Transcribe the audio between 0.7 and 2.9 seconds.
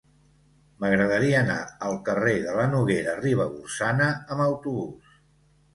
M'agradaria anar al carrer de la